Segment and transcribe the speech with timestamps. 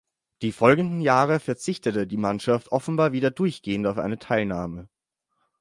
[0.41, 4.89] Die folgenden Jahre verzichtete die Mannschaft offenbar wieder durchgehend auf eine Teilnahme.